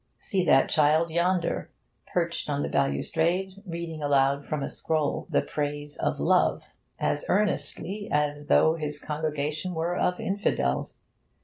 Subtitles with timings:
[0.17, 1.69] See that child yonder,
[2.11, 6.63] perched on the balustrade, reading aloud from a scroll the praise of love
[6.97, 11.01] as earnestly as though his congregation were of infidels.